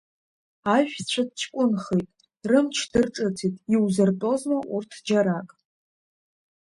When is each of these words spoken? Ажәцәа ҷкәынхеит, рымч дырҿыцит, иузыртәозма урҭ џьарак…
Ажәцәа 0.75 1.21
ҷкәынхеит, 1.39 2.09
рымч 2.49 2.77
дырҿыцит, 2.91 3.55
иузыртәозма 3.73 4.57
урҭ 4.75 4.91
џьарак… 5.05 5.49